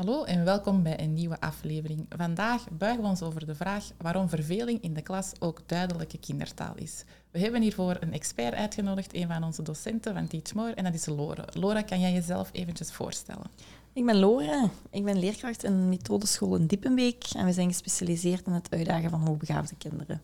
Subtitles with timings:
[0.00, 2.06] Hallo en welkom bij een nieuwe aflevering.
[2.08, 6.72] Vandaag buigen we ons over de vraag waarom verveling in de klas ook duidelijke kindertaal
[6.76, 7.04] is.
[7.30, 10.94] We hebben hiervoor een expert uitgenodigd, een van onze docenten van Teach More, en dat
[10.94, 11.44] is Lore.
[11.52, 13.50] Lora, kan jij jezelf eventjes voorstellen?
[13.92, 14.68] Ik ben Lore.
[14.90, 19.20] Ik ben leerkracht in methodeschool in Diepenbeek en we zijn gespecialiseerd in het uitdagen van
[19.20, 20.20] hoogbegaafde kinderen.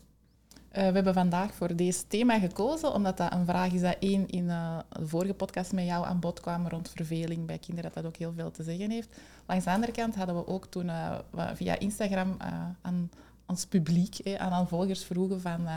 [0.76, 4.28] Uh, we hebben vandaag voor deze thema gekozen, omdat dat een vraag is dat één
[4.28, 8.02] in uh, de vorige podcast met jou aan bod kwam rond verveling bij kinderen, dat
[8.02, 9.16] dat ook heel veel te zeggen heeft.
[9.46, 11.16] Langs de andere kant hadden we ook toen uh,
[11.54, 12.36] via Instagram
[12.82, 13.10] aan
[13.46, 15.68] ons publiek, aan aan volgers vroegen van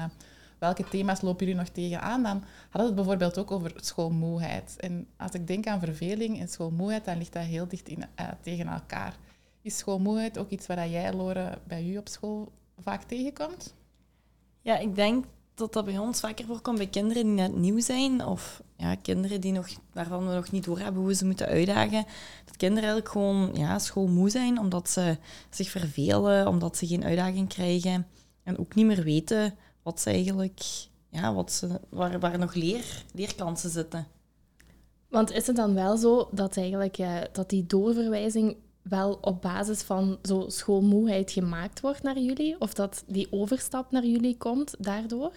[0.58, 4.76] welke thema's lopen jullie nog tegenaan, dan hadden we het bijvoorbeeld ook over schoolmoeheid.
[4.80, 8.04] En als ik denk aan verveling en schoolmoeheid, dan ligt dat heel dicht in,
[8.42, 9.16] tegen elkaar.
[9.62, 13.78] Is schoolmoeheid ook iets waar jij, Lore, bij u op school vaak tegenkomt?
[14.70, 18.26] Ja, ik denk dat dat bij ons vaker voorkomt bij kinderen die net nieuw zijn.
[18.26, 22.06] Of ja, kinderen die nog, waarvan we nog niet doorhebben hoe ze moeten uitdagen.
[22.46, 25.18] Dat kinderen eigenlijk gewoon ja, schoolmoe zijn omdat ze
[25.50, 28.08] zich vervelen, omdat ze geen uitdaging krijgen.
[28.44, 30.62] En ook niet meer weten wat ze eigenlijk,
[31.10, 34.08] ja, wat ze, waar, waar nog leer, leerkansen zitten.
[35.08, 39.82] Want is het dan wel zo dat, eigenlijk, ja, dat die doorverwijzing wel op basis
[39.82, 42.60] van zo schoolmoeheid gemaakt wordt naar jullie?
[42.60, 45.32] Of dat die overstap naar jullie komt daardoor?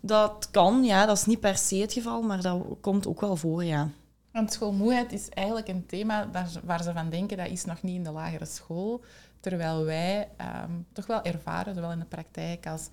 [0.00, 1.06] Dat kan, ja.
[1.06, 3.88] Dat is niet per se het geval, maar dat komt ook wel voor, ja.
[4.32, 6.28] Want schoolmoeheid is eigenlijk een thema
[6.64, 9.00] waar ze van denken dat is nog niet in de lagere school.
[9.40, 10.28] Terwijl wij
[10.64, 12.88] um, toch wel ervaren, zowel in de praktijk als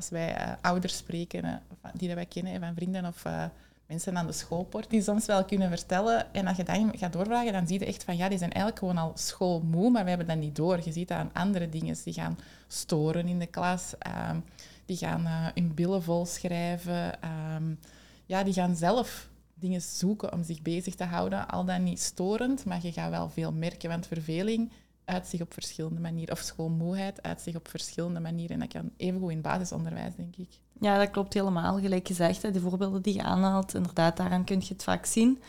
[0.00, 1.54] als wij uh, ouders spreken, uh,
[1.94, 3.44] die wij kennen, van vrienden of uh,
[3.90, 6.34] mensen aan de schoolpoort die soms wel kunnen vertellen.
[6.34, 8.78] En als je dan gaat doorvragen, dan zie je echt van ja, die zijn eigenlijk
[8.78, 10.80] gewoon al schoolmoe, maar we hebben dat niet door.
[10.84, 11.96] Je ziet dat aan andere dingen.
[12.04, 13.94] Die gaan storen in de klas,
[14.30, 14.44] um,
[14.84, 17.18] die gaan uh, hun billen vol schrijven.
[17.54, 17.78] Um,
[18.26, 21.48] ja, die gaan zelf dingen zoeken om zich bezig te houden.
[21.48, 24.70] Al dan niet storend, maar je gaat wel veel merken, want verveling
[25.10, 26.34] uit zich op verschillende manieren.
[26.34, 28.54] Of schoolmoeheid uit zich op verschillende manieren.
[28.54, 30.48] En dat kan evengoed in basisonderwijs, denk ik.
[30.80, 31.78] Ja, dat klopt helemaal.
[31.78, 35.42] Gelijk gezegd, de voorbeelden die je aanhaalt, inderdaad, daaraan kun je het vaak zien.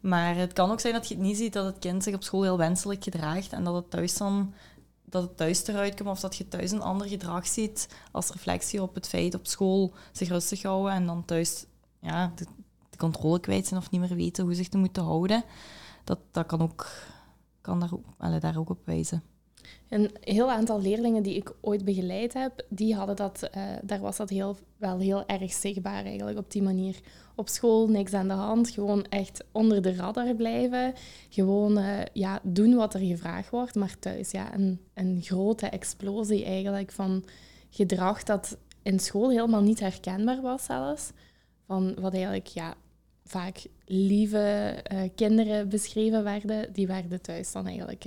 [0.00, 2.22] Maar het kan ook zijn dat je het niet ziet dat het kind zich op
[2.22, 4.54] school heel wenselijk gedraagt en dat het thuis dan
[5.10, 8.82] dat het thuis eruit komt of dat je thuis een ander gedrag ziet als reflectie
[8.82, 11.64] op het feit op school zich rustig houden en dan thuis
[12.00, 12.44] ja, de,
[12.90, 15.44] de controle kwijt zijn of niet meer weten hoe zich te moeten houden.
[16.04, 16.86] Dat, dat kan, ook,
[17.68, 19.22] kan daar, allee, daar ook op wijzen.
[19.88, 24.16] Een heel aantal leerlingen die ik ooit begeleid heb, die hadden dat, uh, daar was
[24.16, 27.00] dat heel, wel heel erg zichtbaar eigenlijk op die manier.
[27.34, 30.94] Op school niks aan de hand, gewoon echt onder de radar blijven.
[31.28, 36.44] Gewoon uh, ja, doen wat er gevraagd wordt, maar thuis ja, een, een grote explosie
[36.44, 37.24] eigenlijk van
[37.70, 41.10] gedrag dat in school helemaal niet herkenbaar was zelfs.
[41.66, 42.74] Van wat eigenlijk ja,
[43.24, 48.04] vaak lieve uh, kinderen beschreven werden, die werden thuis dan eigenlijk...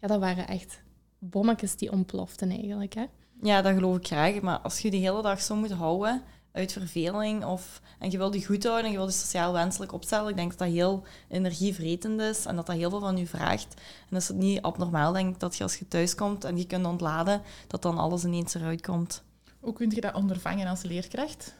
[0.00, 0.80] ja, dat waren echt
[1.18, 2.94] bommetjes die ontploften eigenlijk.
[2.94, 3.04] Hè?
[3.42, 4.40] Ja, dat geloof ik graag.
[4.40, 6.22] Maar als je de hele dag zo moet houden
[6.52, 9.92] uit verveling of, en je wil je goed houden en je wil je sociaal wenselijk
[9.92, 13.26] opstellen, ik denk dat dat heel energievretend is en dat dat heel veel van je
[13.26, 13.80] vraagt.
[14.10, 16.66] En is het niet abnormaal, denk ik, dat je als je thuis komt en je
[16.66, 19.22] kunt ontladen, dat dan alles ineens eruit komt.
[19.60, 21.54] Hoe kun je dat ondervangen als leerkracht?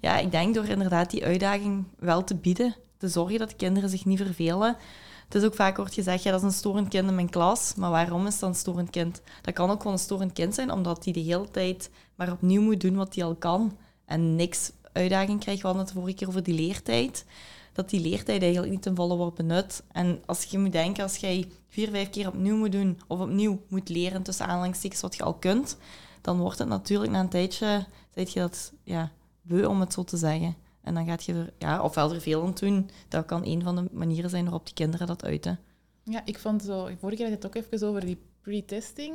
[0.00, 3.90] Ja, ik denk door inderdaad die uitdaging wel te bieden, te zorgen dat de kinderen
[3.90, 4.76] zich niet vervelen,
[5.24, 7.74] het is ook vaak wordt gezegd, ja, dat is een storend kind in mijn klas.
[7.74, 9.22] Maar waarom is dat een storend kind?
[9.42, 12.62] Dat kan ook gewoon een storend kind zijn, omdat hij de hele tijd maar opnieuw
[12.62, 13.76] moet doen wat hij al kan.
[14.04, 15.60] En niks uitdaging krijgt.
[15.60, 17.24] We hadden het vorige keer over die leertijd.
[17.72, 19.82] Dat die leertijd eigenlijk niet ten volle wordt benut.
[19.92, 23.60] En als je moet denken, als jij vier, vijf keer opnieuw moet doen, of opnieuw
[23.68, 25.76] moet leren tussen aanhalingstekens wat je al kunt,
[26.20, 29.10] dan wordt het natuurlijk na een tijdje, zeg je dat, ja,
[29.42, 30.56] beu om het zo te zeggen.
[30.84, 32.90] En dan gaat je er, ja, ofwel vervelend doen.
[33.08, 35.58] Dat kan een van de manieren zijn waarop die kinderen dat uiten.
[36.02, 39.14] Ja, ik vond zo, vorige keer had je het ook even over die pre-testing.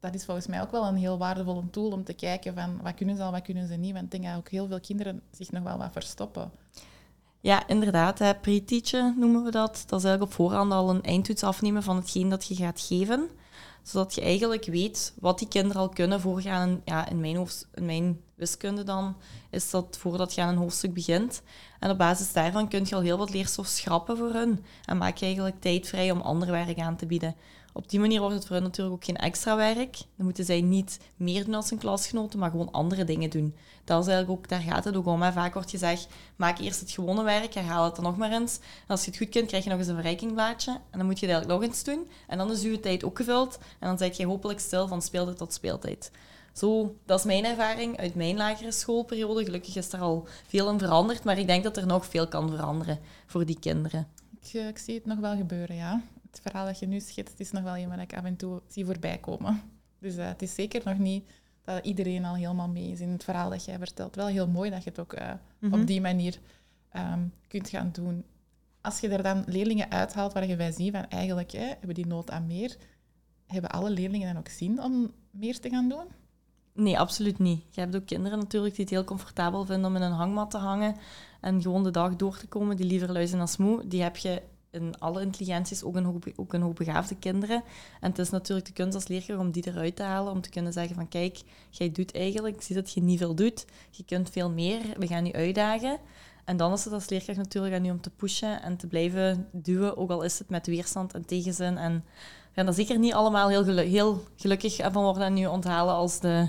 [0.00, 2.94] Dat is volgens mij ook wel een heel waardevolle tool om te kijken van wat
[2.94, 3.92] kunnen ze al, wat kunnen ze niet.
[3.92, 6.50] Want ik denk dat ook heel veel kinderen zich nog wel wat verstoppen.
[7.40, 8.40] Ja, inderdaad.
[8.40, 9.84] Pre-teachen noemen we dat.
[9.86, 13.30] Dat is eigenlijk op voorhand al een eindtoets afnemen van hetgeen dat je gaat geven
[13.82, 16.80] zodat je eigenlijk weet wat die kinderen al kunnen voorgaan.
[16.84, 19.16] Ja, in, mijn hoofd, in mijn wiskunde dan
[19.50, 21.42] is dat voordat je aan een hoofdstuk begint.
[21.78, 24.64] En op basis daarvan kun je al heel wat leerstof schrappen voor hun.
[24.84, 27.36] En maak je eigenlijk tijd vrij om ander werk aan te bieden.
[27.72, 29.96] Op die manier wordt het voor hen natuurlijk ook geen extra werk.
[30.16, 33.54] Dan moeten zij niet meer doen als hun klasgenoten, maar gewoon andere dingen doen.
[33.84, 35.22] Dat is eigenlijk ook, daar gaat het ook om.
[35.22, 38.56] Vaak wordt gezegd, maak eerst het gewone werk, herhaal het dan nog maar eens.
[38.56, 40.70] En als je het goed kunt, krijg je nog eens een verrijkingblaadje.
[40.70, 42.08] En dan moet je eigenlijk nog eens doen.
[42.26, 43.58] En dan is je tijd ook gevuld.
[43.78, 46.10] En dan zit je hopelijk stil van speeltijd tot speeltijd.
[46.52, 49.44] Zo, dat is mijn ervaring uit mijn lagere schoolperiode.
[49.44, 52.50] Gelukkig is er al veel in veranderd, maar ik denk dat er nog veel kan
[52.50, 54.08] veranderen voor die kinderen.
[54.40, 56.02] Ik, eh, ik zie het nog wel gebeuren, ja.
[56.32, 58.62] Het verhaal dat je nu schetst is nog wel een wat ik af en toe
[58.68, 59.60] zie voorbij komen.
[59.98, 61.30] Dus uh, het is zeker nog niet
[61.64, 64.14] dat iedereen al helemaal mee is in het verhaal dat jij vertelt.
[64.14, 65.80] Wel heel mooi dat je het ook uh, mm -hmm.
[65.80, 66.38] op die manier
[66.96, 68.24] um, kunt gaan doen.
[68.80, 72.06] Als je er dan leerlingen uithaalt waar je bij ziet van eigenlijk hè, hebben die
[72.06, 72.76] nood aan meer,
[73.46, 76.04] hebben alle leerlingen dan ook zin om meer te gaan doen?
[76.72, 77.62] Nee, absoluut niet.
[77.70, 80.58] Je hebt ook kinderen natuurlijk die het heel comfortabel vinden om in een hangmat te
[80.58, 80.96] hangen
[81.40, 83.88] en gewoon de dag door te komen, die liever luizen als moe.
[83.88, 84.42] Die heb je
[84.72, 87.62] in alle intelligenties, ook een, hoop, ook een hoogbegaafde kinderen.
[88.00, 90.50] En het is natuurlijk de kunst als leerkracht om die eruit te halen, om te
[90.50, 91.40] kunnen zeggen van kijk,
[91.70, 95.06] jij doet eigenlijk, ik zie dat je niet veel doet, je kunt veel meer, we
[95.06, 95.98] gaan je uitdagen.
[96.44, 99.48] En dan is het als leerkracht natuurlijk aan u om te pushen en te blijven
[99.50, 101.76] duwen, ook al is het met weerstand en tegenzin.
[101.76, 105.46] En we gaan er zeker niet allemaal heel, gelu heel gelukkig van worden en nu
[105.46, 106.48] onthalen als de,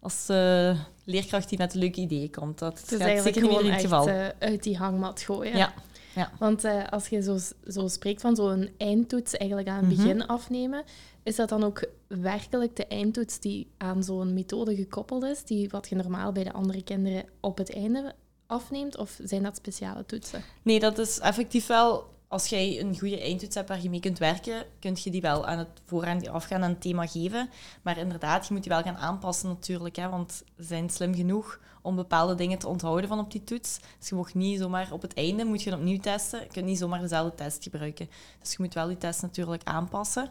[0.00, 0.74] als de
[1.04, 2.58] leerkracht die met leuke ideeën komt.
[2.58, 4.08] Dat is eigenlijk zeker niet het geval.
[4.08, 5.56] Echt, uh, uit die hangmat gooien.
[5.56, 5.72] Ja.
[6.20, 6.32] Ja.
[6.38, 10.20] Want uh, als je zo, zo spreekt van zo'n eindtoets eigenlijk aan het begin mm
[10.20, 10.30] -hmm.
[10.30, 10.84] afnemen,
[11.22, 15.88] is dat dan ook werkelijk de eindtoets die aan zo'n methode gekoppeld is, die wat
[15.88, 18.14] je normaal bij de andere kinderen op het einde
[18.46, 20.42] afneemt, of zijn dat speciale toetsen?
[20.62, 24.18] Nee, dat is effectief wel als jij een goede eindtoets hebt waar je mee kunt
[24.18, 27.50] werken, kun je die wel aan het vooraan afgaan aan het thema geven.
[27.82, 31.60] Maar inderdaad, je moet die wel gaan aanpassen natuurlijk, hè, want ze zijn slim genoeg
[31.82, 33.80] om bepaalde dingen te onthouden van op die toets.
[33.98, 36.40] Dus je mag niet zomaar op het einde moet je opnieuw testen.
[36.40, 38.08] Je kunt niet zomaar dezelfde test gebruiken.
[38.40, 40.30] Dus je moet wel die test natuurlijk aanpassen.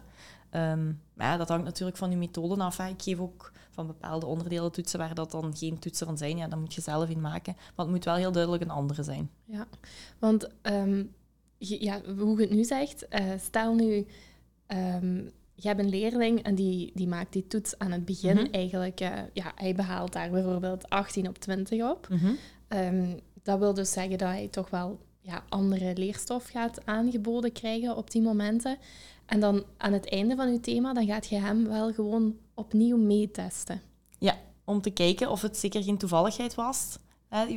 [0.51, 2.79] Um, maar ja, dat hangt natuurlijk van je methoden af.
[2.79, 6.37] Ik geef ook van bepaalde onderdelen toetsen waar dat dan geen toetsen van zijn.
[6.37, 7.53] Ja, dan moet je zelf in maken.
[7.55, 9.29] Maar het moet wel heel duidelijk een andere zijn.
[9.45, 9.67] Ja,
[10.19, 11.13] want um,
[11.59, 14.05] ja, hoe je het nu zegt, uh, stel nu,
[14.67, 18.43] um, je hebt een leerling en die, die maakt die toets aan het begin mm
[18.43, 18.51] -hmm.
[18.51, 22.07] eigenlijk, uh, ja, hij behaalt daar bijvoorbeeld 18 op 20 op.
[22.09, 22.37] Mm -hmm.
[22.79, 27.95] um, dat wil dus zeggen dat hij toch wel ja, andere leerstof gaat aangeboden krijgen
[27.95, 28.77] op die momenten.
[29.25, 32.97] En dan aan het einde van je thema, dan gaat je hem wel gewoon opnieuw
[32.97, 33.81] meetesten.
[34.19, 36.97] Ja, om te kijken of het zeker geen toevalligheid was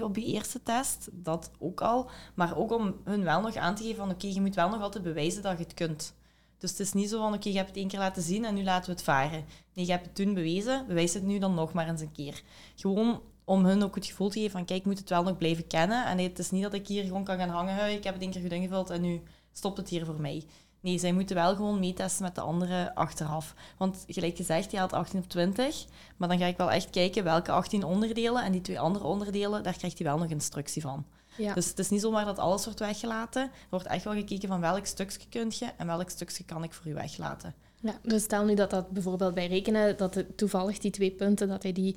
[0.02, 2.10] op je eerste test, dat ook al.
[2.34, 4.80] Maar ook om hun wel nog aan te geven van oké, je moet wel nog
[4.80, 6.14] altijd bewijzen dat je het kunt.
[6.58, 8.54] Dus het is niet zo van oké, je hebt het één keer laten zien en
[8.54, 9.44] nu laten we het varen.
[9.74, 12.42] Nee, je hebt het toen bewezen, bewijs het nu dan nog maar eens een keer.
[12.76, 15.36] Gewoon om hun ook het gevoel te geven van kijk, ik moet het wel nog
[15.36, 16.06] blijven kennen.
[16.06, 18.22] En nee, het is niet dat ik hier gewoon kan gaan hangen, ik heb het
[18.22, 19.22] één keer goed ingevuld en nu
[19.52, 20.44] stopt het hier voor mij.
[20.82, 23.54] Nee, zij moeten wel gewoon meetesten met de anderen achteraf.
[23.76, 25.84] Want gelijk gezegd, je had 18 op 20.
[26.16, 28.44] Maar dan ga ik wel echt kijken welke 18 onderdelen.
[28.44, 31.04] En die twee andere onderdelen, daar krijgt hij wel nog instructie van.
[31.36, 31.54] Ja.
[31.54, 33.42] Dus het is niet zomaar dat alles wordt weggelaten.
[33.42, 36.72] Er wordt echt wel gekeken van welk stukje kunt je en welk stukje kan ik
[36.72, 37.54] voor u weglaten.
[37.80, 41.48] Ja, dus stel nu dat dat bijvoorbeeld bij rekenen, dat het toevallig die twee punten,
[41.48, 41.96] dat hij die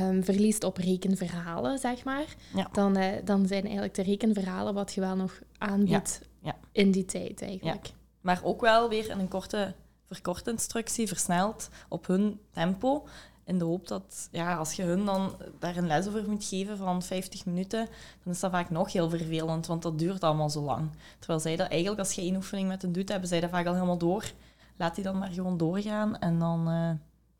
[0.00, 2.34] um, verliest op rekenverhalen, zeg maar.
[2.54, 2.68] Ja.
[2.72, 6.50] Dan, uh, dan zijn eigenlijk de rekenverhalen wat je wel nog aanbiedt ja.
[6.50, 6.56] Ja.
[6.72, 7.92] in die tijd eigenlijk.
[8.26, 9.74] Maar ook wel weer in een korte,
[10.06, 13.06] verkorte instructie, versneld op hun tempo.
[13.44, 16.76] In de hoop dat ja, als je hun dan daar een les over moet geven
[16.76, 17.88] van 50 minuten,
[18.24, 20.90] dan is dat vaak nog heel vervelend, want dat duurt allemaal zo lang.
[21.18, 23.66] Terwijl zij dat eigenlijk, als je één oefening met hen doet, hebben zij dat vaak
[23.66, 24.32] al helemaal door.
[24.76, 26.90] Laat die dan maar gewoon doorgaan en dan, uh,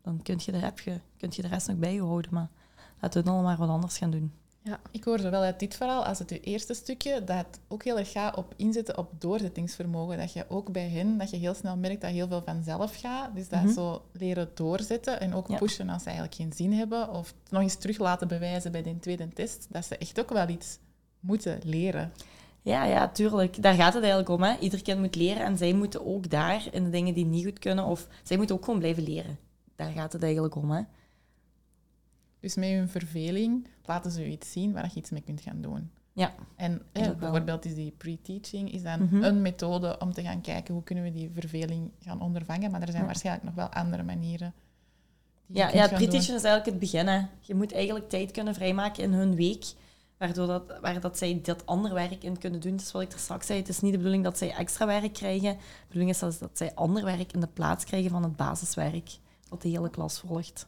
[0.01, 2.33] dan kun, je de, heb je, kun je de rest nog bij je houden.
[2.33, 2.49] Maar
[3.01, 4.33] laat hun allemaal maar wat anders gaan doen.
[4.67, 7.83] Ja, ik hoorde wel uit dit verhaal, als het je eerste stukje, dat het ook
[7.83, 10.17] heel erg gaat op inzetten op doorzettingsvermogen.
[10.17, 13.35] Dat je ook bij hen, dat je heel snel merkt dat heel veel vanzelf gaat.
[13.35, 13.73] Dus dat mm -hmm.
[13.73, 15.57] zo leren doorzetten en ook ja.
[15.57, 17.09] pushen als ze eigenlijk geen zin hebben.
[17.09, 20.49] Of nog eens terug laten bewijzen bij de tweede test, dat ze echt ook wel
[20.49, 20.77] iets
[21.19, 22.11] moeten leren.
[22.61, 23.61] Ja, ja, tuurlijk.
[23.61, 24.43] Daar gaat het eigenlijk om.
[24.43, 24.57] Hè.
[24.59, 27.59] Ieder kind moet leren en zij moeten ook daar in de dingen die niet goed
[27.59, 29.37] kunnen, of zij moeten ook gewoon blijven leren.
[29.75, 30.71] Daar gaat het eigenlijk om.
[30.71, 30.81] Hè.
[32.39, 35.61] Dus met hun verveling laten ze je iets zien waar je iets mee kunt gaan
[35.61, 35.91] doen.
[36.13, 36.33] Ja.
[36.55, 39.23] En eh, bijvoorbeeld is die pre-teaching is dan mm -hmm.
[39.23, 42.71] een methode om te gaan kijken hoe kunnen we die verveling gaan ondervangen.
[42.71, 43.05] Maar er zijn ja.
[43.05, 44.53] waarschijnlijk nog wel andere manieren.
[45.45, 47.07] Ja, ja pre-teaching is eigenlijk het begin.
[47.07, 47.21] Hè.
[47.39, 49.65] Je moet eigenlijk tijd kunnen vrijmaken in hun week,
[50.17, 52.75] waardoor dat, waar dat zij dat ander werk in kunnen doen.
[52.75, 55.13] Dus wat ik er straks zei, het is niet de bedoeling dat zij extra werk
[55.13, 55.53] krijgen.
[55.53, 59.17] De bedoeling is dat, dat zij ander werk in de plaats krijgen van het basiswerk
[59.49, 60.67] dat de hele klas volgt.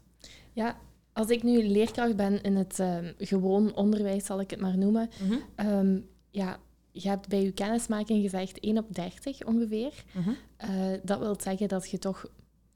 [0.54, 0.76] Ja,
[1.20, 5.10] als ik nu leerkracht ben in het um, gewoon onderwijs, zal ik het maar noemen,
[5.22, 5.70] mm -hmm.
[5.70, 6.60] um, ja,
[6.92, 10.04] je hebt bij je kennismaking gezegd 1 op 30 ongeveer.
[10.14, 10.30] Mhm.
[10.58, 10.70] Eh,
[11.04, 12.26] dat wil zeggen dat je toch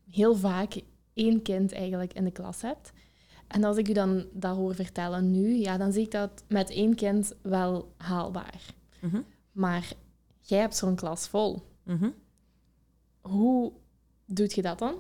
[0.10, 0.82] heel vaak
[1.14, 2.92] één kind eigenlijk in de klas hebt.
[3.48, 6.70] En als ik u dan dat hoor vertellen nu, ja, dan zie ik dat met
[6.70, 8.74] één kind wel haalbaar.
[9.00, 9.22] Mhm.
[9.52, 9.94] Maar
[10.42, 11.62] jij hebt zo'n klas vol.
[11.84, 12.10] Mhm.
[13.22, 13.72] Hoe
[14.26, 14.96] doet je dat dan?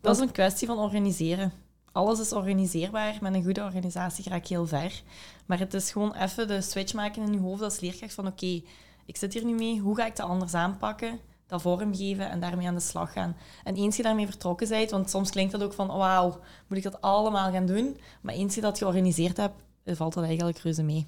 [0.00, 1.52] Dat is een kwestie van organiseren.
[1.92, 3.18] Alles is organiseerbaar.
[3.20, 5.02] Met een goede organisatie ga ik heel ver.
[5.46, 8.62] Maar het is gewoon even de switch maken in je hoofd als leerkracht van oké,
[9.04, 11.18] ik zit hier nu mee, hoe ga ik dat anders aanpakken?
[11.46, 13.36] Dat vormgeven en daarmee aan de slag gaan.
[13.64, 16.84] En eens je daarmee vertrokken bent, want soms klinkt dat ook van wauw, moet ik
[16.84, 17.96] dat allemaal gaan doen?
[18.20, 21.06] Maar eens je dat georganiseerd hebt, valt dat eigenlijk reuze mee.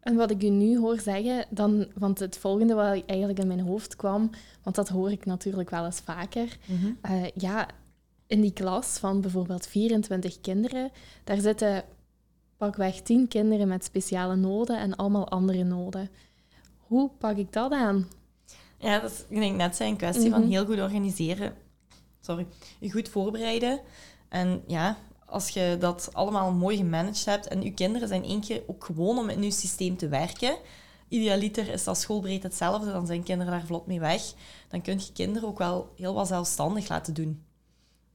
[0.00, 3.60] En wat ik u nu hoor zeggen, dan, want het volgende wat eigenlijk in mijn
[3.60, 4.30] hoofd kwam,
[4.62, 6.58] want dat hoor ik natuurlijk wel eens vaker.
[7.00, 7.68] Eh, ja,
[8.28, 10.90] in die klas van bijvoorbeeld 24 kinderen,
[11.24, 11.84] daar zitten
[12.56, 16.10] pakweg 10 kinderen met speciale noden en allemaal andere noden.
[16.76, 18.08] Hoe pak ik dat aan?
[18.78, 20.50] Ja, dat is, ik denk net zijn een kwestie van Mhm.
[20.50, 21.54] heel goed organiseren.
[22.20, 22.46] Sorry.
[22.80, 23.80] Je goed voorbereiden.
[24.28, 28.62] En ja, als je dat allemaal mooi gemanaged hebt en je kinderen zijn één keer
[28.66, 30.56] ook gewoon om in je systeem te werken.
[31.08, 34.22] Idealiter is dat schoolbreed hetzelfde, dan zijn kinderen daar vlot mee weg.
[34.68, 37.42] Dan kun je kinderen ook wel heel wat zelfstandig laten doen.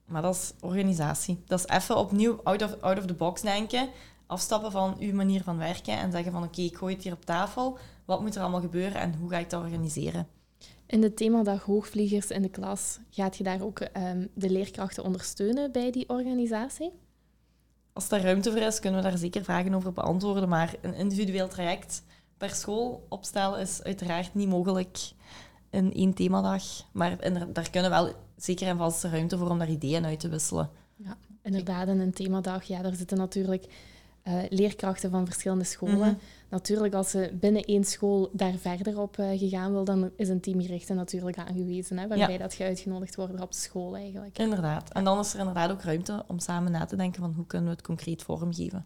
[0.06, 1.44] Maar dat is organisatie.
[1.46, 3.90] Dat is even opnieuw out of, out of the box denken.
[4.28, 7.26] Afstappen van uw manier van werken en zeggen van oké, ik gooi het hier op
[7.26, 7.78] tafel.
[8.06, 10.28] Wat moet er allemaal gebeuren en hoe ga ik dat organiseren?
[10.86, 15.72] In de themadag hoogvliegers in de klas, gaat je daar ook ehm, de leerkrachten ondersteunen
[15.72, 16.92] bij die organisatie?
[17.94, 20.50] Als daar ruimte voor is, kunnen we daar zeker vragen over beantwoorden.
[20.50, 22.04] Maar een individueel traject
[22.38, 25.12] per school opstellen is uiteraard niet mogelijk
[25.70, 26.64] in één themadag.
[26.92, 28.12] Maar in- daar kunnen wel
[28.44, 30.70] zeker en vast ruimte voor om daar ideeën uit te wisselen.
[30.96, 33.66] Ja, inderdaad, in een themadag, ja, daar zitten natuurlijk
[34.24, 35.98] eh, leerkrachten van verschillende scholen.
[35.98, 36.14] Mhm.
[36.50, 40.40] Natuurlijk, als ze binnen één school daar verder op eh, gegaan wil, dan is een
[40.40, 42.38] teamgerichte natuurlijk aangewezen, hè, waarbij Ja.
[42.38, 44.38] dat je uitgenodigd wordt op school eigenlijk.
[44.38, 44.92] Inderdaad.
[44.94, 47.70] En dan is er inderdaad ook ruimte om samen na te denken van hoe kunnen
[47.70, 48.86] we het concreet vormgeven.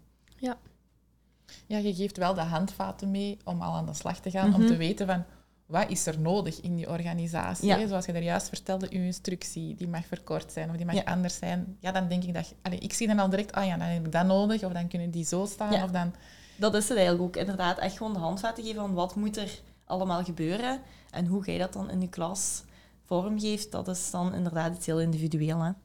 [1.68, 4.60] Ja, je geeft wel de handvaten mee om al aan de slag te gaan, om
[4.62, 4.70] Mhm.
[4.72, 5.24] te weten van
[5.68, 7.68] wat is er nodig in die organisatie.
[7.68, 7.88] Ja.
[7.88, 11.02] Zoals je er juist vertelde, uw instructie, die mag verkort zijn of die mag Ja.
[11.04, 11.78] anders zijn.
[11.80, 12.54] Ja, dan denk ik dat...
[12.62, 14.88] allee, ik zie dan al direct, ah ja, dan heb ik dat nodig, of dan
[14.88, 15.84] kunnen die zo staan, Ja.
[15.84, 16.14] of dan...
[16.56, 17.36] Dat is het eigenlijk ook.
[17.42, 20.80] Inderdaad, echt gewoon de handvaten geven van wat moet er allemaal gebeuren
[21.12, 22.64] en hoe jij dat dan in je klas
[23.06, 23.72] vormgeeft.
[23.72, 25.60] Dat is dan inderdaad iets heel individueel.
[25.60, 25.68] Hè?
[25.68, 25.76] Het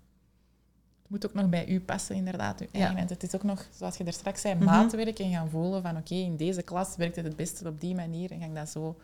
[1.08, 2.60] moet ook nog bij u passen, inderdaad.
[2.60, 4.64] Uw het is ook nog, zoals je er straks zei, Mhm.
[4.64, 7.94] maatwerk en gaan voelen van oké, in deze klas werkt het het beste op die
[7.94, 8.96] manier en ga ik dat zo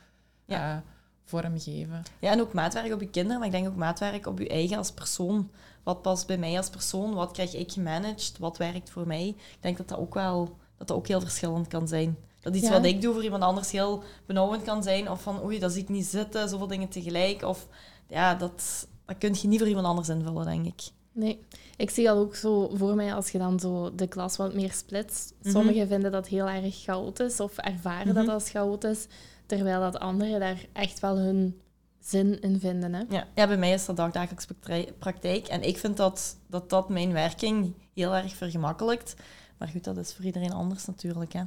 [0.49, 0.75] Ja.
[0.75, 0.81] eh,
[1.25, 2.02] vormgeven.
[2.19, 4.76] Ja, en ook maatwerk op je kinderen, maar ik denk ook maatwerk op je eigen
[4.76, 5.50] als persoon.
[5.83, 7.14] Wat past bij mij als persoon?
[7.14, 8.35] Wat krijg ik gemanaged?
[8.38, 9.26] Wat werkt voor mij?
[9.28, 12.17] Ik denk dat dat ook wel dat dat ook heel verschillend kan zijn.
[12.40, 12.73] Dat iets Ja.
[12.73, 15.11] wat ik doe voor iemand anders heel benauwend kan zijn.
[15.11, 17.43] Of van, oei, dat zie ik niet zitten, zoveel dingen tegelijk.
[17.43, 17.67] Of
[18.09, 20.81] ja, dat, dat kun je niet voor iemand anders invullen, denk ik.
[21.12, 21.45] Nee,
[21.76, 24.73] ik zie dat ook zo voor mij als je dan zo de klas wat meer
[24.73, 25.35] splitst.
[25.43, 25.50] Mhm.
[25.50, 28.33] Sommigen vinden dat heel erg chaotisch of ervaren dat Mhm.
[28.33, 29.07] als chaotisch,
[29.49, 31.61] terwijl dat anderen daar echt wel hun
[32.00, 32.95] zin in vinden.
[32.95, 33.02] Hè?
[33.09, 35.47] Ja, ja bij mij is dat dagdagelijks praktij- praktijk.
[35.47, 39.14] En ik vind dat, dat dat mijn werking heel erg vergemakkelijkt.
[39.59, 41.33] Maar goed, dat is voor iedereen anders natuurlijk.
[41.33, 41.43] Hè.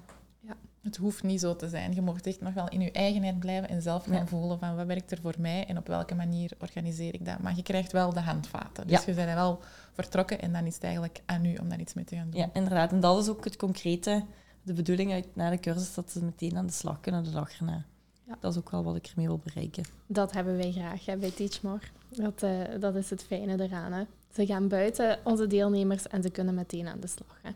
[0.81, 1.93] Het hoeft niet zo te zijn.
[1.95, 4.27] Je mag echt nog wel in je eigenheid blijven en zelf gaan Ja.
[4.27, 7.39] voelen van wat werkt er voor mij en op welke manier organiseer ik dat.
[7.39, 8.87] Maar je krijgt wel de handvaten.
[8.87, 9.03] Dus Ja.
[9.05, 9.59] je bent er wel
[9.93, 12.39] vertrokken en dan is het eigenlijk aan u om daar iets mee te gaan doen.
[12.39, 12.91] Ja, inderdaad.
[12.91, 14.23] En dat is ook het concrete,
[14.63, 17.59] de bedoeling uit na de cursus, dat ze meteen aan de slag kunnen de dag
[17.59, 17.85] erna.
[18.31, 18.37] Ja.
[18.39, 19.83] Dat is ook wel wat ik ermee wil bereiken.
[20.07, 21.85] Dat hebben wij graag hè, bij Teachmore.
[22.09, 23.91] Dat, eh, dat is het fijne eraan.
[23.91, 24.03] Hè.
[24.33, 27.39] Ze gaan buiten onze deelnemers en ze kunnen meteen aan de slag.
[27.41, 27.51] Hè.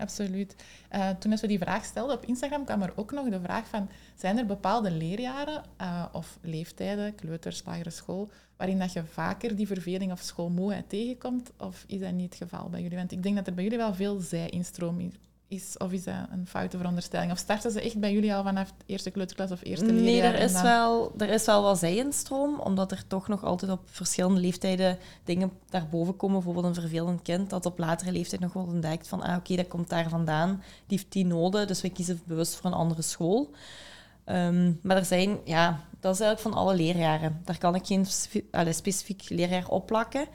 [0.00, 0.56] Absoluut.
[0.88, 3.88] Eh, toen we die vraag stelden op Instagram, kwam er ook nog de vraag van,
[4.16, 9.66] zijn er bepaalde leerjaren eh, of leeftijden, kleuters, lagere school, waarin dat je vaker die
[9.66, 11.50] verveling of schoolmoeheid tegenkomt?
[11.58, 12.96] Of is dat niet het geval bij jullie?
[12.96, 15.10] Want ik denk dat er bij jullie wel veel zij-instroom
[15.50, 15.76] is.
[15.78, 17.32] Of is dat een foute veronderstelling?
[17.32, 20.32] Of starten ze echt bij jullie al vanaf eerste kleuterklas of eerste leerjaar?
[20.32, 23.70] Nee, er is, dan- wel, er is wel wat zijinstroom, omdat er toch nog altijd
[23.70, 26.36] op verschillende leeftijden dingen daarboven komen.
[26.36, 29.68] Bijvoorbeeld een vervelend kind dat op latere leeftijd nog wel ontdekt van ah, oké, dat
[29.68, 33.50] komt daar vandaan, die heeft die noden, dus we kiezen bewust voor een andere school.
[34.24, 37.40] Ehm, maar er zijn, ja, dat is eigenlijk van alle leerjaren.
[37.44, 40.26] Daar kan ik geen spe- allee, specifiek leerjaar opplakken.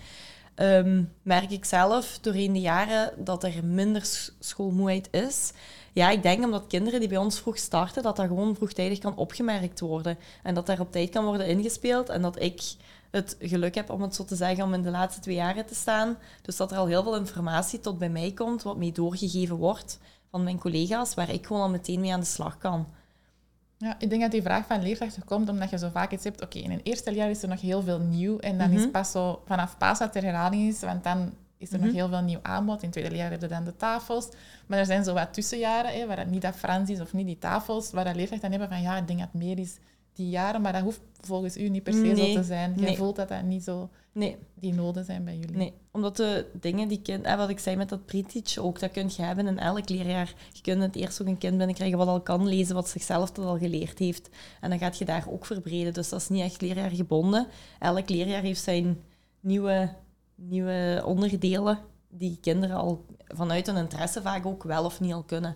[0.55, 5.51] Ehm, merk ik zelf doorheen de jaren dat er minder schoolmoeheid is.
[5.93, 9.15] Ja, ik denk omdat kinderen die bij ons vroeg starten, dat dat gewoon vroegtijdig kan
[9.15, 10.17] opgemerkt worden.
[10.43, 12.09] En dat daar op tijd kan worden ingespeeld.
[12.09, 12.61] En dat ik
[13.11, 15.75] het geluk heb, om het zo te zeggen, om in de laatste twee jaren te
[15.75, 16.17] staan.
[16.41, 19.99] Dus dat er al heel veel informatie tot bij mij komt, wat mij doorgegeven wordt
[20.31, 22.87] van mijn collega's, waar ik gewoon al meteen mee aan de slag kan.
[23.85, 26.41] Ja, ik denk dat die vraag van leerkrachten komt omdat je zo vaak iets hebt.
[26.43, 28.37] Oké, in een eerste jaar is er nog heel veel nieuw.
[28.39, 28.91] En dan is Mhm.
[28.91, 31.85] pas zo vanaf paas dat er herhaling is, want dan is er Mhm.
[31.85, 32.77] nog heel veel nieuw aanbod.
[32.81, 34.29] In het tweede jaar heb je dan de tafels.
[34.65, 37.25] Maar er zijn zo wat tussenjaren, hè, waar het niet dat Frans is of niet
[37.25, 39.77] die tafels, waar de leerkrachten hebben van ja, ik denk dat het meer is
[40.15, 40.61] die jaren.
[40.61, 42.73] Maar dat hoeft volgens u niet per se Nee, zo te zijn.
[42.75, 42.97] Je nee.
[42.97, 45.55] voelt dat dat niet zo Nee, die noden zijn bij jullie.
[45.55, 48.91] Nee, omdat de dingen die kind, eh, wat ik zei met dat pre-teach ook, dat
[48.91, 50.33] kun je hebben in elk leerjaar.
[50.53, 53.45] Je kunt het eerst ook een kind binnenkrijgen wat al kan lezen, wat zichzelf dat
[53.45, 54.29] al geleerd heeft.
[54.61, 55.93] En dan gaat je daar ook verbreden.
[55.93, 57.47] Dus dat is niet echt leerjaargebonden.
[57.79, 59.01] Elk leerjaar heeft zijn
[59.39, 59.89] nieuwe,
[60.35, 61.79] nieuwe onderdelen
[62.09, 65.55] die kinderen al vanuit hun interesse vaak ook wel of niet al kunnen.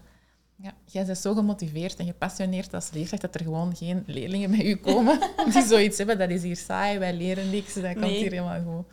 [0.61, 4.65] Ja, jij bent zo gemotiveerd en gepassioneerd als leerkracht dat er gewoon geen leerlingen bij
[4.65, 5.19] u komen
[5.53, 6.17] die zoiets hebben.
[6.17, 8.17] Dat is hier saai, wij leren niks, dat komt Nee.
[8.17, 8.85] hier helemaal goed.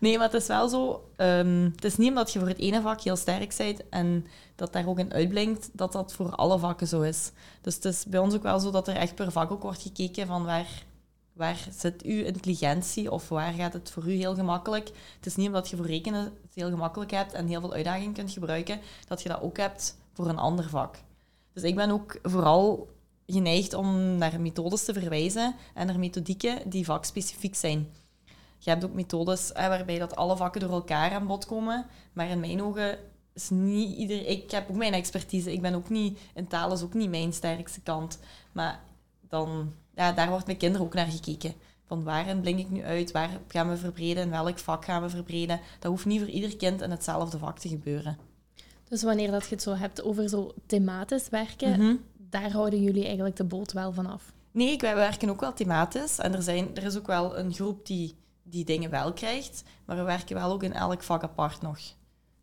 [0.00, 1.08] Nee, maar het is wel zo.
[1.16, 4.72] ehm, het is niet omdat je voor het ene vak heel sterk bent en dat
[4.72, 7.30] daar ook in uitblinkt, dat dat voor alle vakken zo is.
[7.60, 9.82] Dus het is bij ons ook wel zo dat er echt per vak ook wordt
[9.82, 10.66] gekeken van waar,
[11.32, 14.86] waar zit uw intelligentie of waar gaat het voor u heel gemakkelijk.
[15.16, 18.12] Het is niet omdat je voor rekenen het heel gemakkelijk hebt en heel veel uitdagingen
[18.12, 20.96] kunt gebruiken, dat je dat ook hebt voor een ander vak.
[21.52, 22.88] Dus ik ben ook vooral
[23.26, 27.88] geneigd om naar methodes te verwijzen en naar methodieken die vakspecifiek zijn.
[28.58, 31.86] Je hebt ook methodes waarbij dat alle vakken door elkaar aan bod komen.
[32.12, 32.98] Maar in mijn ogen
[33.32, 34.26] is niet ieder...
[34.26, 35.52] Ik heb ook mijn expertise.
[35.52, 36.18] Ik ben ook niet...
[36.34, 38.18] In taal is ook niet mijn sterkste kant.
[38.52, 38.80] Maar
[39.28, 39.72] dan...
[39.94, 41.54] Ja, daar wordt met kinderen ook naar gekeken.
[41.86, 43.10] Van waarin blink ik nu uit?
[43.10, 44.22] Waar gaan we verbreden?
[44.22, 45.60] In welk vak gaan we verbreden?
[45.78, 48.18] Dat hoeft niet voor ieder kind in hetzelfde vak te gebeuren.
[48.92, 51.96] Dus wanneer dat je het zo hebt over zo thematisch werken, Mhm.
[52.16, 54.32] daar houden jullie eigenlijk de boot wel van af.
[54.50, 56.18] Nee, wij werken ook wel thematisch.
[56.18, 59.62] En er, zijn, er is ook wel een groep die die dingen wel krijgt.
[59.84, 61.78] Maar we werken wel ook in elk vak apart nog.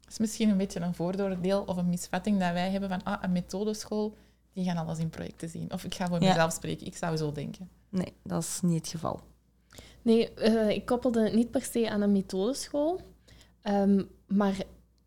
[0.01, 3.23] Het is misschien een beetje een vooroordeel of een misvatting dat wij hebben van ah,
[3.23, 4.15] een methodeschool,
[4.53, 5.71] die gaan alles in projecten zien.
[5.73, 6.27] Of ik ga voor Ja.
[6.27, 7.69] mezelf spreken, ik zou zo denken.
[7.89, 9.19] Nee, dat is niet het geval.
[10.01, 13.01] Nee, eh, ik koppelde het niet per se aan een methodeschool.
[13.61, 14.55] Ehm, maar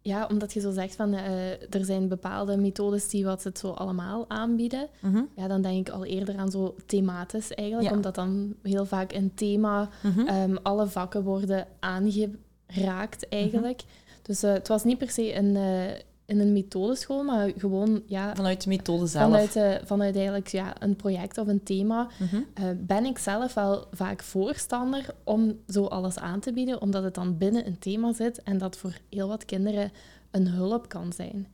[0.03, 3.71] ja, omdat je zo zegt van eh, er zijn bepaalde methodes die wat het zo
[3.71, 5.23] allemaal aanbieden, Mhm.
[5.37, 7.97] ja, dan denk ik al eerder aan zo thematisch eigenlijk, Ja.
[7.97, 10.21] omdat dan heel vaak een thema, Mhm.
[10.27, 13.83] ehm, alle vakken worden aangeraakt eigenlijk.
[14.23, 15.99] Dus eh, het was niet per se een, eh,
[16.33, 19.25] in een methodeschool, maar gewoon ja, Vanuit de methode zelf.
[19.25, 22.37] vanuit, eh, vanuit eigenlijk ja, een project of een thema Mhm.
[22.55, 27.14] eh, ben ik zelf wel vaak voorstander om zo alles aan te bieden, omdat het
[27.14, 29.90] dan binnen een thema zit en dat voor heel wat kinderen
[30.31, 31.47] een hulp kan zijn.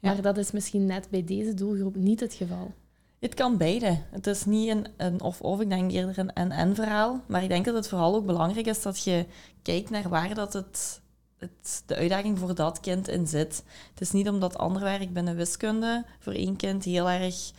[0.00, 0.12] Ja.
[0.12, 2.72] Maar dat is misschien net bij deze doelgroep niet het geval.
[3.18, 3.98] Het kan beide.
[4.10, 7.20] Het is niet een, een of-of, ik denk eerder een en-en verhaal.
[7.26, 9.26] Maar ik denk dat het vooral ook belangrijk is dat je
[9.62, 11.00] kijkt naar waar dat het,
[11.38, 13.64] het, de uitdaging voor dat kind in zit.
[13.90, 17.50] Het is niet omdat ander werk binnen wiskunde voor één kind heel erg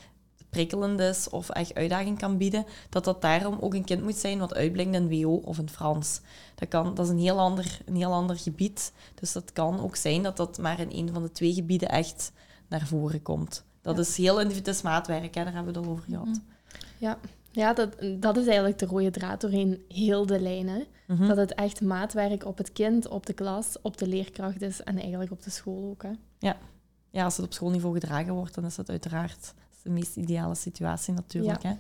[0.50, 4.40] prikkelend is of echt uitdaging kan bieden, dat dat daarom ook een kind moet zijn
[4.40, 6.22] wat uitblinkt in WO of in Frans.
[6.56, 8.94] Dat, kan, dat is een heel, ander, een heel ander gebied.
[9.16, 12.32] Dus dat kan ook zijn dat dat maar in een van de twee gebieden echt
[12.68, 13.63] naar voren komt.
[13.82, 14.02] Dat Ja.
[14.02, 16.26] is heel individueel maatwerk, hè, daar hebben we het al over gehad.
[16.26, 16.38] Mhm.
[16.98, 17.20] Ja,
[17.52, 20.68] ja dat, dat is eigenlijk de rode draad doorheen heel de lijn.
[20.68, 20.84] Hè?
[21.08, 21.28] Mhm.
[21.28, 24.98] Dat het echt maatwerk op het kind, op de klas, op de leerkracht is en
[24.98, 26.04] eigenlijk op de school ook.
[26.04, 26.12] Hè?
[27.10, 31.14] Ja, als het op schoolniveau gedragen wordt, dan is dat uiteraard de meest ideale situatie
[31.14, 31.64] natuurlijk.
[31.64, 31.74] Hè?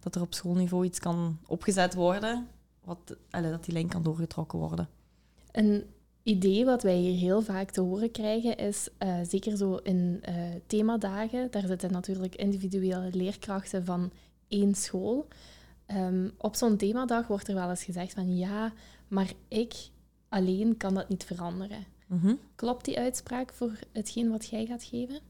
[0.00, 2.48] Dat er op schoolniveau iets kan opgezet worden,
[2.84, 4.88] wat, allee, dat die lijn kan doorgetrokken worden.
[5.52, 5.84] Een
[6.22, 10.34] idee wat wij hier heel vaak te horen krijgen is, eh, zeker zo in eh,
[10.66, 14.12] themadagen, daar zitten natuurlijk individuele leerkrachten van
[14.52, 15.26] één school.
[15.86, 18.72] Ehm, op zo'n themadag wordt er wel eens gezegd van ja,
[19.08, 19.74] maar ik
[20.28, 21.86] alleen kan dat niet veranderen.
[22.06, 22.34] Mhm.
[22.54, 25.20] Klopt die uitspraak voor hetgeen wat jij gaat geven?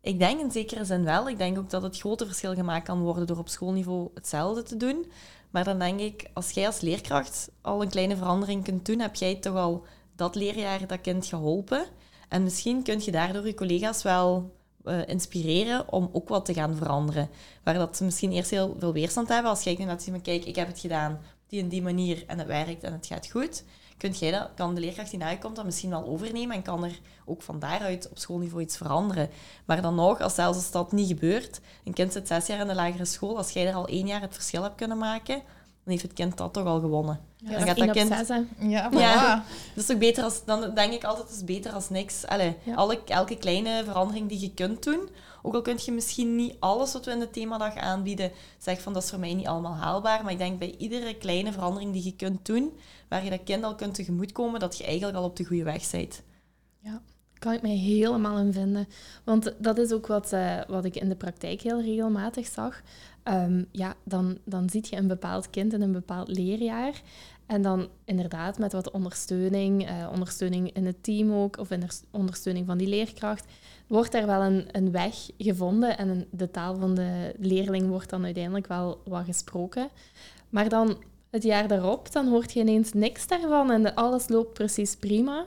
[0.00, 1.28] Ik denk in zekere zin wel.
[1.28, 4.76] Ik denk ook dat het grote verschil gemaakt kan worden door op schoolniveau hetzelfde te
[4.76, 5.06] doen.
[5.50, 9.14] Maar dan denk ik, als jij als leerkracht al een kleine verandering kunt doen, heb
[9.14, 9.84] jij toch al
[10.16, 11.86] dat leerjaar dat kind geholpen.
[12.28, 14.56] En misschien kun je daardoor je collega's wel
[14.88, 17.28] eh, inspireren om ook wat te gaan veranderen.
[17.62, 19.50] Waar dat ze misschien eerst heel veel weerstand hebben.
[19.50, 22.24] Als jij kunt laten zien, maar kijk, ik heb het gedaan die en die manier
[22.26, 23.64] en het werkt en het gaat goed.
[23.96, 27.00] Kunt jij dat, kan de leerkracht die nakomt dat misschien wel overnemen en kan er
[27.24, 29.30] ook van daaruit op schoolniveau iets veranderen.
[29.64, 32.66] Maar dan nog, als zelfs als dat niet gebeurt, een kind zit zes jaar in
[32.66, 35.42] de lagere school, als jij er al één jaar het verschil hebt kunnen maken,
[35.88, 37.20] dan heeft het kind dat toch al gewonnen.
[37.36, 38.26] Ja, dan dat gaat dat kind...
[38.26, 38.28] zes.
[38.28, 38.90] Ja, Ja.
[38.90, 39.48] voilà.
[39.74, 40.44] Dat is toch beter als...
[40.44, 42.26] Dan denk ik altijd, het is beter als niks.
[42.26, 42.74] Allee, Ja.
[42.74, 45.08] alle, elke kleine verandering die je kunt doen,
[45.42, 48.92] ook al kun je misschien niet alles wat we in de themadag aanbieden, zeg van
[48.92, 52.04] dat is voor mij niet allemaal haalbaar, maar ik denk bij iedere kleine verandering die
[52.04, 52.72] je kunt doen,
[53.08, 55.90] waar je dat kind al kunt tegemoetkomen, dat je eigenlijk al op de goede weg
[55.90, 56.22] bent.
[57.38, 58.88] kan ik mij helemaal in vinden.
[59.24, 62.80] Want dat is ook wat, eh, wat ik in de praktijk heel regelmatig zag.
[63.28, 67.02] Ehm, ja, dan, dan zie je een bepaald kind in een bepaald leerjaar.
[67.46, 71.68] En dan inderdaad met wat ondersteuning, eh, ondersteuning in het team ook, of
[72.10, 73.44] ondersteuning van die leerkracht,
[73.86, 78.24] wordt er wel een, een weg gevonden en de taal van de leerling wordt dan
[78.24, 79.88] uiteindelijk wel wat gesproken.
[80.48, 80.96] Maar dan
[81.30, 85.46] het jaar daarop, dan hoort je ineens niks daarvan en alles loopt precies prima.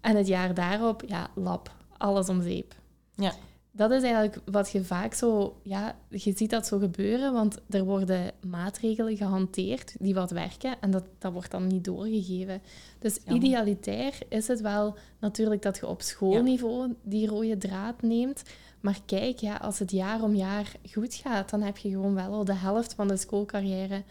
[0.00, 2.74] En het jaar daarop, ja, lap, alles om zeep.
[3.14, 3.32] Ja.
[3.74, 7.84] Dat is eigenlijk wat je vaak zo, ja, je ziet dat zo gebeuren, want er
[7.84, 12.62] worden maatregelen gehanteerd die wat werken en dat, dat wordt dan niet doorgegeven.
[12.98, 18.42] Dus idealitair is het wel natuurlijk dat je op schoolniveau die rode draad neemt,
[18.80, 22.32] maar kijk, ja, als het jaar om jaar goed gaat, dan heb je gewoon wel
[22.32, 24.02] al de helft van de schoolcarrière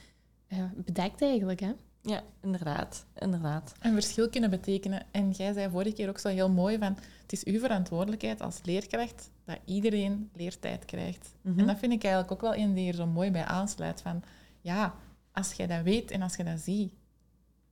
[0.50, 1.72] uh, bedekt eigenlijk, hè?
[2.02, 3.06] Ja, inderdaad.
[3.16, 3.74] inderdaad.
[3.80, 5.06] Een verschil kunnen betekenen.
[5.12, 6.98] En jij zei vorige keer ook zo heel mooi van...
[7.22, 11.36] Het is uw verantwoordelijkheid als leerkracht dat iedereen leertijd krijgt.
[11.44, 11.66] En mhm.
[11.66, 14.02] dat vind ik eigenlijk ook wel een die er zo mooi bij aansluit.
[14.02, 14.24] Van,
[14.62, 14.96] ja,
[15.32, 16.94] als jij dat weet en als je dat ziet,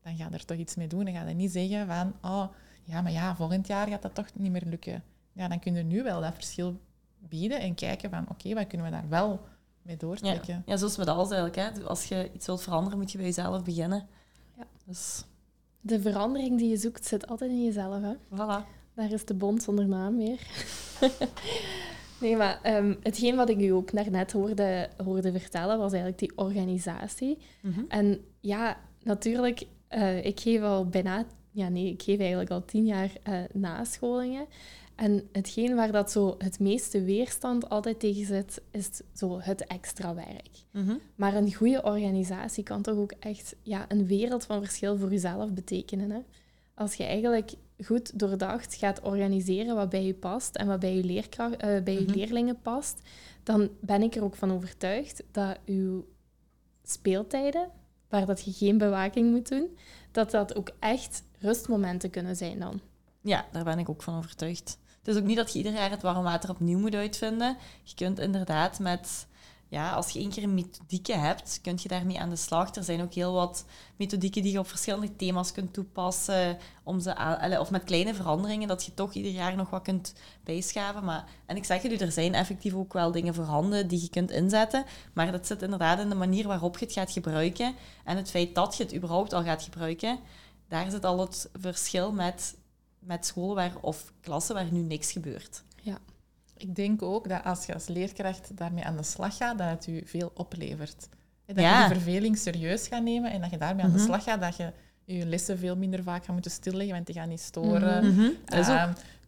[0.02, 1.06] dan ga je er toch iets mee doen.
[1.06, 2.14] Dan ga je niet zeggen van...
[2.22, 2.48] Oh,
[2.84, 5.04] ja, maar ja, volgend jaar gaat dat toch niet meer lukken.
[5.34, 6.80] Ja, dan kun je nu wel dat verschil
[7.18, 8.26] bieden en kijken van...
[8.30, 9.40] Oké, wat kunnen we daar wel
[9.82, 10.54] mee doortrekken?
[10.54, 11.78] Ja, ja zoals met alles eigenlijk.
[11.78, 11.84] Hè.
[11.84, 14.08] Als je iets wilt veranderen, moet je bij jezelf beginnen.
[14.60, 14.68] Ja.
[14.86, 15.24] Dus...
[15.82, 18.02] De verandering die je zoekt zit altijd in jezelf.
[18.02, 18.14] Hè?
[18.16, 18.66] Voilà.
[18.94, 20.40] Daar is de bond zonder naam weer.
[22.22, 26.38] nee, maar um, hetgeen wat ik u ook daarnet hoorde, hoorde vertellen, was eigenlijk die
[26.38, 27.38] organisatie.
[27.62, 27.82] Mhm.
[27.88, 31.26] En ja, natuurlijk, uh, ik geef al bijna...
[31.52, 34.46] Ja, nee, ik geef eigenlijk al tien jaar uh, nascholingen.
[35.00, 40.16] En hetgeen waar dat zo het meeste weerstand altijd tegen zit, is zo het extra
[40.16, 40.50] werk.
[40.72, 40.96] Mhm.
[41.16, 45.54] Maar een goede organisatie kan toch ook echt ja, een wereld van verschil voor jezelf
[45.54, 46.12] betekenen.
[46.12, 46.20] Hè?
[46.74, 47.52] Als je eigenlijk
[47.86, 51.94] goed doordacht gaat organiseren wat bij je past en wat bij je, leerkracht, uh, bij
[51.94, 52.12] je mhm.
[52.12, 53.02] leerlingen past,
[53.44, 56.04] dan ben ik er ook van overtuigd dat je
[56.84, 57.70] speeltijden,
[58.10, 59.78] waar dat je geen bewaking moet doen,
[60.12, 62.82] dat dat ook echt rustmomenten kunnen zijn dan.
[63.22, 64.78] Ja, daar ben ik ook van overtuigd.
[65.00, 67.58] Het is ook niet dat je ieder jaar het warm water opnieuw moet uitvinden.
[67.84, 69.28] Je kunt inderdaad met,
[69.68, 72.76] ja, als je één keer een methodieke hebt, kun je daarmee aan de slag.
[72.76, 76.58] Er zijn ook heel wat methodieken die je op verschillende thema's kunt toepassen.
[76.84, 81.04] Om ze of met kleine veranderingen, dat je toch ieder jaar nog wat kunt bijschaven.
[81.04, 84.32] Maar, en ik zeg je, er zijn effectief ook wel dingen voorhanden die je kunt
[84.32, 84.86] inzetten.
[85.14, 87.76] Maar dat zit inderdaad in de manier waarop je het gaat gebruiken.
[88.04, 90.20] En het feit dat je het überhaupt al gaat gebruiken.
[90.68, 92.58] Daar zit al het verschil met
[93.00, 95.64] met scholen waar, of klassen waar nu niks gebeurt.
[95.82, 95.98] Ja.
[96.58, 99.88] Ik denk ook dat als je als leerkracht daarmee aan de slag gaat, dat het
[99.88, 101.10] u veel oplevert.
[101.46, 104.06] Dat je die verveling serieus gaat nemen en dat je daarmee aan de mhm.
[104.06, 104.72] slag gaat, dat je
[105.06, 108.16] je lessen veel minder vaak gaat moeten stilleggen, want die gaan niet storen.
[108.16, 108.38] Mm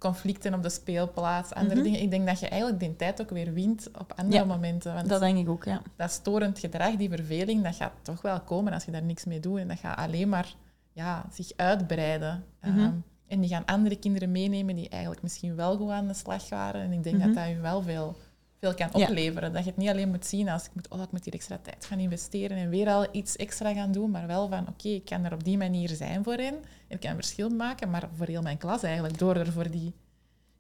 [0.01, 2.01] conflicten op de speelplaats, andere dingen.
[2.01, 4.93] Ik denk dat je eigenlijk die tijd ook weer wint op andere momenten.
[4.93, 5.81] Want dat denk ik ook, ja.
[5.95, 9.39] Dat storend gedrag, die verveling, dat gaat toch wel komen als je daar niks mee
[9.39, 9.59] doet.
[9.59, 10.55] En dat gaat alleen maar
[10.91, 12.43] ja, zich uitbreiden.
[12.61, 16.49] Mm en die gaan andere kinderen meenemen die eigenlijk misschien wel goed aan de slag
[16.49, 16.81] waren.
[16.81, 17.35] En ik denk dat mhm.
[17.35, 18.15] dat je wel veel,
[18.59, 19.53] veel kan opleveren.
[19.53, 21.59] Dat je het niet alleen moet zien als ik moet, oh, ik moet hier extra
[21.61, 25.05] tijd gaan investeren en weer al iets extra gaan doen, maar wel van oké, ik
[25.05, 26.53] kan er op die manier zijn voor hen.
[26.53, 29.71] En ik kan een verschil maken, maar voor heel mijn klas eigenlijk, door er voor
[29.71, 29.93] die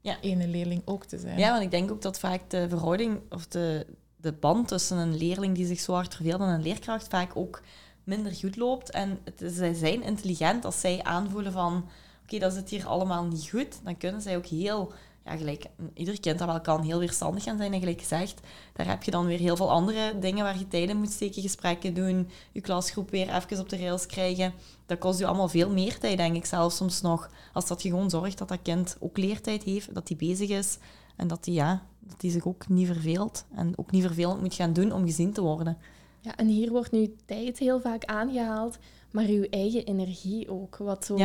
[0.01, 0.17] ja.
[0.21, 1.39] ene leerling ook te zijn.
[1.39, 5.17] Ja, want ik denk ook dat vaak de verhouding of de, de band tussen een
[5.17, 7.61] leerling die zich zo hard verveelt en een leerkracht vaak ook
[8.03, 8.89] minder goed loopt.
[8.89, 11.89] En het, zij zijn intelligent als zij aanvoelen van
[12.31, 14.91] oké, dat zit hier allemaal niet goed, dan kunnen zij ook heel,
[15.25, 17.73] ja, gelijk, ieder kind dat wel kan, heel weerstandig gaan zijn.
[17.73, 18.39] En gelijk gezegd,
[18.73, 21.93] daar heb je dan weer heel veel andere dingen waar je tijden moet steken, gesprekken
[21.93, 24.53] doen, je klasgroep weer even op de rails krijgen.
[24.85, 27.29] Dat kost je allemaal veel meer tijd, denk ik zelfs soms nog.
[27.53, 30.77] Als dat je gewoon zorgt dat dat kind ook leertijd heeft, dat hij bezig is
[31.15, 33.45] en dat hij ja, dat hij zich ook niet verveelt.
[33.55, 35.77] En ook niet vervelend moet gaan doen om gezien te worden.
[36.21, 38.77] Ja, en hier wordt nu tijd heel vaak aangehaald,
[39.11, 40.77] maar uw eigen energie ook.
[40.77, 41.17] Wat zo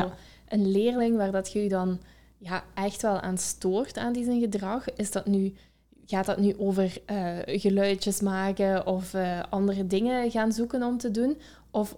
[0.48, 2.00] een leerling waar dat je je dan
[2.38, 5.54] ja, echt wel aan stoort aan die zijn gedrag, is dat nu,
[6.06, 11.10] gaat dat nu over uh, geluidjes maken of uh, andere dingen gaan zoeken om te
[11.10, 11.38] doen?
[11.70, 11.96] Of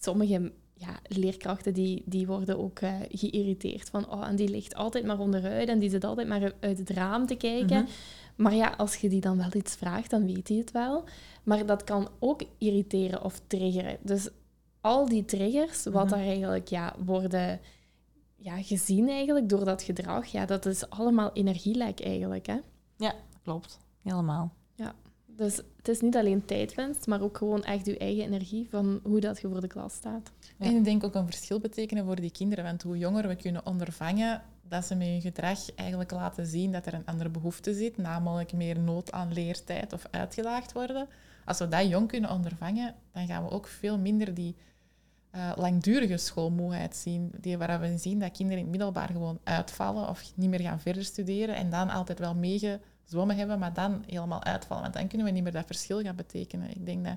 [0.00, 5.04] sommige ja, leerkrachten die, die worden ook uh, geïrriteerd van oh, en die ligt altijd
[5.04, 7.82] maar onderuit en die zit altijd maar uit het raam te kijken.
[7.82, 7.90] Mhm.
[8.36, 11.04] Maar ja, als je die dan wel iets vraagt, dan weet hij het wel.
[11.42, 13.96] Maar dat kan ook irriteren of triggeren.
[14.02, 14.28] Dus
[14.80, 17.60] al die triggers, wat mm daar eigenlijk ja, worden
[18.36, 22.46] ja, gezien eigenlijk door dat gedrag, ja, dat is allemaal energielek eigenlijk.
[22.46, 22.56] Hè?
[22.96, 23.78] Ja, klopt.
[24.02, 24.52] Helemaal.
[24.74, 24.94] Ja,
[25.26, 29.20] dus het is niet alleen tijdwinst, maar ook gewoon echt je eigen energie van hoe
[29.20, 30.30] dat je voor de klas staat.
[30.58, 33.66] En ik denk ook een verschil betekenen voor die kinderen, want hoe jonger we kunnen
[33.66, 37.96] ondervangen dat ze met hun gedrag eigenlijk laten zien dat er een andere behoefte zit,
[37.96, 41.08] namelijk meer nood aan leertijd of uitgedaagd worden.
[41.44, 44.56] Als we dat jong kunnen ondervangen, dan gaan we ook veel minder die
[45.36, 47.32] uh, langdurige schoolmoeheid zien.
[47.40, 50.80] Die waar we zien dat kinderen in het middelbaar gewoon uitvallen of niet meer gaan
[50.80, 54.82] verder studeren en dan altijd wel meegezwommen hebben, maar dan helemaal uitvallen.
[54.82, 56.70] Want dan kunnen we niet meer dat verschil gaan betekenen.
[56.70, 57.16] Ik denk dat,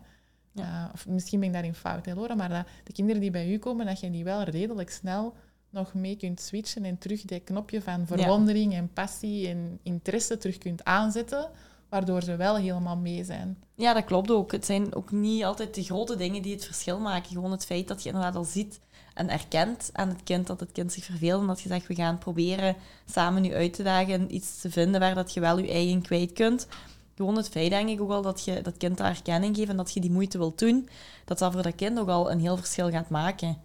[0.52, 0.86] ja.
[0.86, 3.52] uh, of misschien ben ik daarin fout, hè, Laura, maar dat de kinderen die bij
[3.52, 5.34] u komen, dat je die wel redelijk snel
[5.70, 10.58] nog mee kunt switchen en terug dat knopje van verwondering en passie en interesse terug
[10.58, 11.50] kunt aanzetten,
[11.90, 13.58] waardoor ze wel helemaal mee zijn.
[13.76, 14.52] Ja, dat klopt ook.
[14.52, 17.32] Het zijn ook niet altijd de grote dingen die het verschil maken.
[17.32, 18.80] Gewoon het feit dat je inderdaad al ziet
[19.14, 21.96] en erkent aan het kind dat het kind zich verveelt en dat je zegt, we
[21.96, 22.76] gaan proberen
[23.06, 26.02] samen nu uit te dagen en iets te vinden waar dat je wel je eigen
[26.02, 26.68] kwijt kunt.
[27.16, 29.78] Gewoon het feit, denk ik ook wel, dat je dat kind daar erkenning geeft en
[29.78, 30.90] dat je die moeite wilt doen,
[31.26, 33.58] dat dat voor dat kind ook al een heel verschil gaat maken.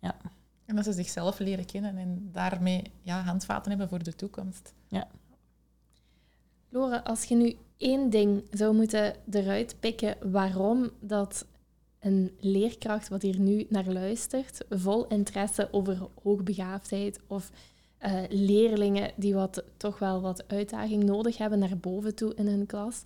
[0.00, 0.14] Ja.
[0.64, 4.74] En dat ze zichzelf leren kennen en daarmee ja, handvaten hebben voor de toekomst.
[4.88, 5.08] Ja.
[6.68, 11.46] Laura, als je nu één ding zou moeten eruit pikken waarom dat
[12.00, 17.50] een leerkracht wat hier nu naar luistert, vol interesse over hoogbegaafdheid of
[18.06, 22.66] uh, leerlingen die wat, toch wel wat uitdaging nodig hebben naar boven toe in hun
[22.66, 23.02] klas.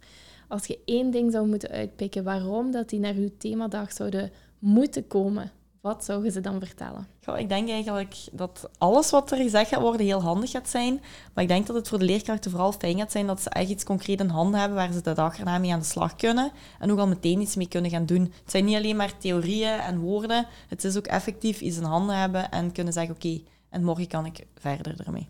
[0.49, 5.07] Als je één ding zou moeten uitpikken waarom dat die naar uw themadag zouden moeten
[5.07, 5.51] komen,
[5.83, 7.07] wat zouden ze dan vertellen?
[7.25, 11.01] Goh, ik denk eigenlijk dat alles wat er gezegd gaat worden heel handig gaat zijn.
[11.35, 13.71] Maar ik denk dat het voor de leerkrachten vooral fijn gaat zijn dat ze echt
[13.71, 16.53] iets concreet in handen hebben waar ze de dag erna mee aan de slag kunnen.
[16.79, 18.23] En ook al meteen iets mee kunnen gaan doen.
[18.23, 20.47] Het zijn niet alleen maar theorieën en woorden.
[20.69, 24.27] Het is ook effectief iets in handen hebben en kunnen zeggen, oké, en morgen kan
[24.27, 25.29] ik verder ermee.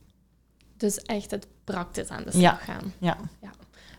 [0.77, 2.93] Dus echt het praktisch aan de slag gaan.
[2.99, 3.17] Ja.
[3.41, 3.51] ja.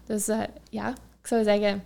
[0.06, 0.90] Dus uh, ja,
[1.22, 1.84] ik zou zeggen,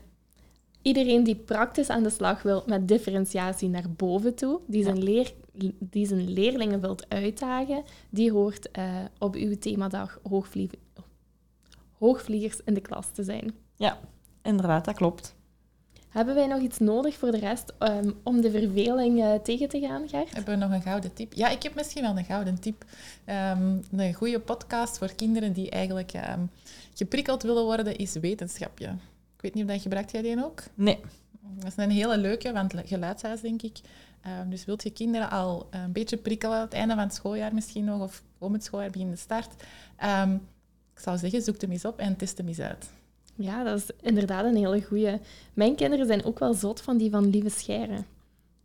[0.87, 5.33] Iedereen die praktisch aan de slag wil met differentiatie naar boven toe, die zijn, leer,
[5.79, 8.85] die zijn leerlingen wilt uitdagen, die hoort uh,
[9.19, 10.19] op uw themadag
[11.97, 13.53] hoogvliegers in de klas te zijn.
[13.75, 13.99] Ja,
[14.41, 15.35] inderdaad, dat klopt.
[16.09, 19.79] Hebben wij nog iets nodig voor de rest um, om de verveling uh, tegen te
[19.79, 20.33] gaan, Gert?
[20.33, 21.33] Hebben we nog een gouden tip?
[21.33, 22.85] Ja, ik heb misschien wel een gouden tip.
[23.25, 26.49] Um, een goede podcast voor kinderen die eigenlijk um,
[26.93, 28.95] geprikkeld willen worden is wetenschapje.
[29.37, 30.63] Ik weet niet of dat gebruikt jij die ook?
[30.73, 30.99] Nee.
[31.55, 33.77] Dat is een hele leuke, want geluidshuis denk ik.
[34.41, 37.83] Um, dus wilt je kinderen al een beetje prikkelen, het einde van het schooljaar misschien
[37.83, 39.63] nog, of om het schooljaar begin de start.
[40.03, 40.33] Um,
[40.93, 42.89] ik zou zeggen, zoek hem eens op en test hem eens uit.
[43.35, 45.19] Ja, dat is inderdaad een hele goeie.
[45.53, 48.05] Mijn kinderen zijn ook wel zot van die van Lieve Scheren.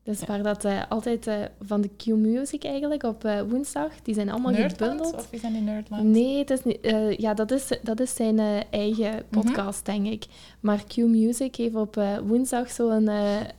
[0.05, 4.31] Dus waar dat uh, altijd uh, van de Q-Music eigenlijk op uh, woensdag, die zijn
[4.31, 5.15] allemaal Nerdland, gebundeld.
[5.15, 6.05] Of is dat in Nerdland?
[6.05, 6.79] Nee, het is niet,
[7.17, 8.39] ja, dat, is, dat is zijn
[8.71, 9.41] eigen mhm.
[9.41, 10.03] podcast, mm -hmm.
[10.03, 10.31] denk ik.
[10.61, 13.09] Maar Q-Music heeft op woensdag zo een,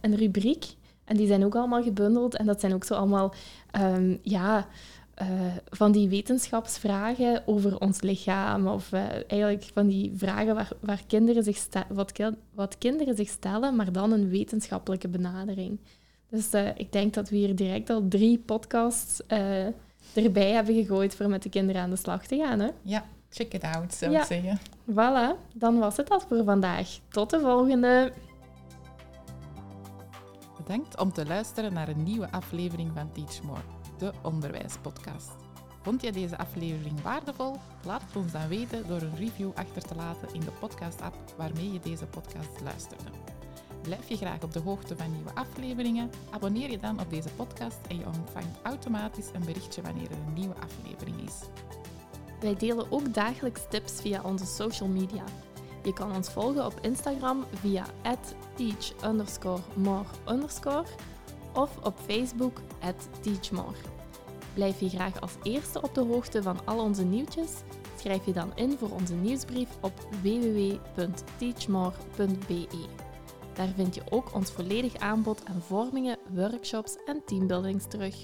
[0.02, 0.66] een rubriek.
[1.06, 2.36] En die zijn ook allemaal gebundeld.
[2.36, 3.34] En dat zijn ook zo allemaal,
[3.82, 4.68] um, ja...
[5.70, 8.94] van die wetenschapsvragen over ons lichaam, of
[9.28, 12.20] eigenlijk van die vragen waar, waar kinderen zich wat,
[12.54, 15.80] wat kinderen zich stellen, maar dan een wetenschappelijke benadering.
[16.34, 19.66] Dus uh, ik denk dat we hier direct al drie podcasts uh,
[20.14, 22.60] erbij hebben gegooid voor met de kinderen aan de slag te gaan.
[22.60, 22.70] Hè?
[22.82, 24.20] Ja, check it out, zou ja.
[24.20, 24.60] ik zeggen.
[24.92, 27.00] Voilà, dan was het dat voor vandaag.
[27.10, 28.14] Tot de volgende.
[30.58, 33.62] Bedankt om te luisteren naar een nieuwe aflevering van Teach More,
[33.98, 35.32] de onderwijspodcast.
[35.82, 37.56] Vond je deze aflevering waardevol?
[37.86, 41.74] Laat het ons dan weten door een review achter te laten in de podcast-app waarmee
[41.74, 43.33] je deze podcast luisterde.
[43.84, 46.10] Blijf je graag op de hoogte van nieuwe afleveringen?
[46.30, 50.34] Abonneer je dan op deze podcast en je ontvangt automatisch een berichtje wanneer er een
[50.34, 51.40] nieuwe aflevering is.
[52.40, 55.24] Wij delen ook dagelijks tips via onze social media.
[55.84, 57.86] Je kan ons volgen op Instagram via
[58.56, 60.06] teach_more_
[61.54, 62.62] of op Facebook
[63.22, 63.78] teachmore.
[64.54, 67.52] Blijf je graag als eerste op de hoogte van al onze nieuwtjes?
[67.98, 73.03] Schrijf je dan in voor onze nieuwsbrief op www.teachmore.be.
[73.54, 78.16] Daar vind je ook ons volledig aanbod aan vormingen, workshops en teambuildings terug.